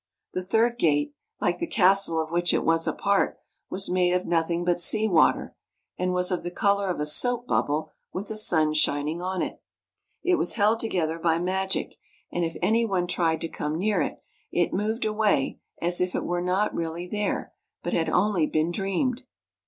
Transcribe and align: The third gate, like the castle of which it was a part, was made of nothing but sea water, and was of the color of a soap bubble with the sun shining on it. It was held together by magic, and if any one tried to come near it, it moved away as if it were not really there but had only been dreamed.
The 0.33 0.41
third 0.43 0.79
gate, 0.79 1.13
like 1.39 1.59
the 1.59 1.67
castle 1.67 2.19
of 2.19 2.31
which 2.31 2.55
it 2.55 2.65
was 2.65 2.87
a 2.87 2.91
part, 2.93 3.37
was 3.69 3.87
made 3.87 4.13
of 4.13 4.25
nothing 4.25 4.65
but 4.65 4.81
sea 4.81 5.07
water, 5.07 5.55
and 5.95 6.11
was 6.11 6.31
of 6.31 6.41
the 6.41 6.49
color 6.49 6.89
of 6.89 6.99
a 6.99 7.05
soap 7.05 7.45
bubble 7.45 7.91
with 8.11 8.27
the 8.27 8.35
sun 8.35 8.73
shining 8.73 9.21
on 9.21 9.43
it. 9.43 9.61
It 10.23 10.39
was 10.39 10.53
held 10.55 10.79
together 10.79 11.19
by 11.19 11.37
magic, 11.37 11.97
and 12.31 12.43
if 12.43 12.57
any 12.63 12.83
one 12.83 13.05
tried 13.05 13.41
to 13.41 13.47
come 13.47 13.77
near 13.77 14.01
it, 14.01 14.23
it 14.51 14.73
moved 14.73 15.05
away 15.05 15.59
as 15.79 16.01
if 16.01 16.15
it 16.15 16.25
were 16.25 16.41
not 16.41 16.73
really 16.73 17.07
there 17.07 17.53
but 17.83 17.93
had 17.93 18.09
only 18.09 18.47
been 18.47 18.71
dreamed. 18.71 19.21